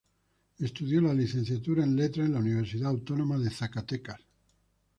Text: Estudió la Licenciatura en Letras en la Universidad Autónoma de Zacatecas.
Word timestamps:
Estudió 0.57 0.99
la 0.99 1.13
Licenciatura 1.13 1.83
en 1.83 1.95
Letras 1.95 2.25
en 2.25 2.33
la 2.33 2.39
Universidad 2.39 2.89
Autónoma 2.89 3.37
de 3.37 3.51
Zacatecas. 3.51 4.19